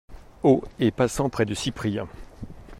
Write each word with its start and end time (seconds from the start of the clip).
Haut, 0.41 0.63
et 0.79 0.89
passant 0.89 1.29
près 1.29 1.45
de 1.45 1.53
Cyprien. 1.53 2.07